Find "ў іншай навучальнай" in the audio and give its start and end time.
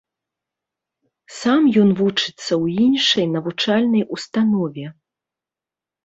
2.63-4.03